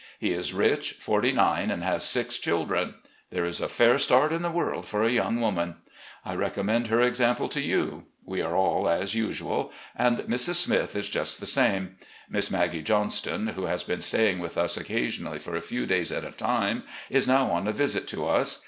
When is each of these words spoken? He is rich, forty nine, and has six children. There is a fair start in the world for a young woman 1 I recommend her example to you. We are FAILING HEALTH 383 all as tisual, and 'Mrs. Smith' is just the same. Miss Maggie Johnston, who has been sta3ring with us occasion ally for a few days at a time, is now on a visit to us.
He 0.17 0.33
is 0.33 0.51
rich, 0.51 0.93
forty 0.93 1.31
nine, 1.31 1.69
and 1.69 1.83
has 1.83 2.03
six 2.03 2.39
children. 2.39 2.95
There 3.29 3.45
is 3.45 3.61
a 3.61 3.69
fair 3.69 3.99
start 3.99 4.33
in 4.33 4.41
the 4.41 4.49
world 4.49 4.87
for 4.87 5.03
a 5.03 5.11
young 5.11 5.39
woman 5.39 5.75
1 6.23 6.33
I 6.35 6.39
recommend 6.39 6.87
her 6.87 7.01
example 7.01 7.47
to 7.49 7.61
you. 7.61 8.07
We 8.25 8.41
are 8.41 8.45
FAILING 8.45 8.53
HEALTH 8.55 8.81
383 8.81 8.81
all 8.81 8.89
as 8.89 9.11
tisual, 9.11 9.71
and 9.95 10.17
'Mrs. 10.27 10.55
Smith' 10.55 10.95
is 10.95 11.07
just 11.07 11.39
the 11.39 11.45
same. 11.45 11.97
Miss 12.27 12.49
Maggie 12.49 12.81
Johnston, 12.81 13.49
who 13.49 13.65
has 13.67 13.83
been 13.83 13.99
sta3ring 13.99 14.39
with 14.39 14.57
us 14.57 14.75
occasion 14.75 15.27
ally 15.27 15.37
for 15.37 15.55
a 15.55 15.61
few 15.61 15.85
days 15.85 16.11
at 16.11 16.23
a 16.25 16.31
time, 16.31 16.81
is 17.11 17.27
now 17.27 17.51
on 17.51 17.67
a 17.67 17.71
visit 17.71 18.07
to 18.07 18.25
us. 18.27 18.57